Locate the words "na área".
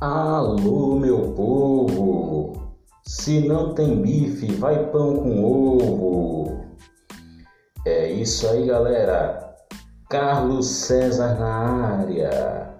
11.38-12.74